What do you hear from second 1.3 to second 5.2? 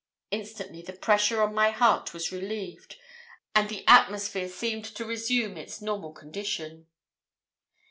on my heart was relieved, and the atmosphere seemed to